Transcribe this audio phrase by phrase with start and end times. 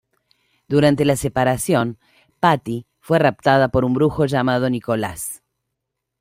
[0.67, 1.99] Durante la separación,
[2.39, 5.43] Patty fue raptada por un brujo llamado Nicholas.